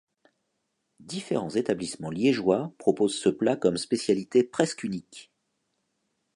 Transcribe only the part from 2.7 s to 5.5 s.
proposent ce plat comme spécialité presque unique.